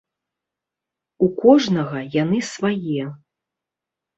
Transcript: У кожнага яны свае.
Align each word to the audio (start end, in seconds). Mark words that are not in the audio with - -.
У 1.27 1.29
кожнага 1.41 1.97
яны 2.17 2.39
свае. 2.53 3.03